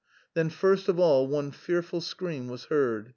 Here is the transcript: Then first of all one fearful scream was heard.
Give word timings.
Then 0.33 0.49
first 0.49 0.89
of 0.89 0.99
all 0.99 1.27
one 1.27 1.51
fearful 1.51 2.01
scream 2.01 2.47
was 2.47 2.63
heard. 2.63 3.09